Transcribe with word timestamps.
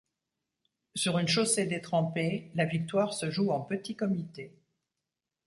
Sur 0.95 1.19
une 1.19 1.27
chaussée 1.27 1.67
détrempée, 1.67 2.49
la 2.55 2.65
victoire 2.65 3.13
se 3.13 3.29
joue 3.29 3.51
en 3.51 3.61
petit 3.61 3.95
comité. 3.95 4.51